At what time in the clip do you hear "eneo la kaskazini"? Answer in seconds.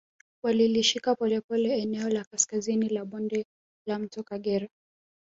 1.81-2.89